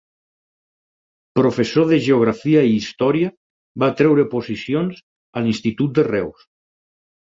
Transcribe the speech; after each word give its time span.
Professor 1.39 1.85
de 1.91 1.99
geografia 2.07 2.65
i 2.71 2.75
història, 2.79 3.31
va 3.87 3.93
treure 4.03 4.27
oposicions 4.33 5.07
a 5.39 5.49
l'Institut 5.49 5.99
de 6.01 6.13
Reus. 6.15 6.53